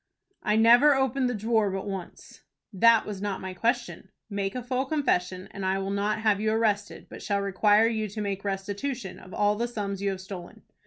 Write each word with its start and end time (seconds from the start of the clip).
"I 0.41 0.55
never 0.55 0.95
opened 0.95 1.29
the 1.29 1.35
drawer 1.35 1.69
but 1.69 1.85
once." 1.87 2.41
"That 2.73 3.05
was 3.05 3.21
not 3.21 3.39
my 3.39 3.53
question. 3.53 4.09
Make 4.31 4.55
a 4.55 4.63
full 4.63 4.85
confession, 4.85 5.47
and 5.51 5.63
I 5.63 5.77
will 5.77 5.91
not 5.91 6.21
have 6.21 6.41
you 6.41 6.51
arrested, 6.53 7.05
but 7.07 7.21
shall 7.21 7.39
require 7.39 7.85
you 7.87 8.07
to 8.07 8.19
make 8.19 8.43
restitution 8.43 9.19
of 9.19 9.31
all 9.31 9.55
the 9.55 9.67
sums 9.67 10.01
you 10.01 10.09
have 10.09 10.19
stolen. 10.21 10.63